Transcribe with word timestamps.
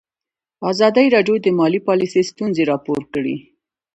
ازادي 0.71 1.05
راډیو 1.15 1.35
د 1.41 1.47
مالي 1.59 1.79
پالیسي 1.87 2.21
ستونزې 2.31 2.63
راپور 2.71 3.01
کړي. 3.13 3.35